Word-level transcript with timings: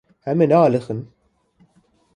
Em 0.29 0.37
ê 0.43 0.47
nealiqin. 0.47 0.99